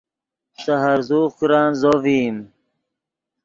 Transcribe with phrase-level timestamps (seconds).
[0.61, 2.37] سے ہرزوغ کرن زو ڤئیم